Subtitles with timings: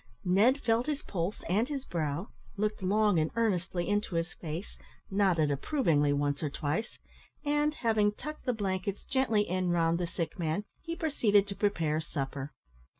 [0.25, 4.75] Ned felt his pulse and his brow, looked long and earnestly into his face,
[5.11, 6.97] nodded approvingly once or twice,
[7.45, 11.99] and, having tucked the blankets gently in round the sick man, he proceeded to prepare
[12.01, 12.51] supper.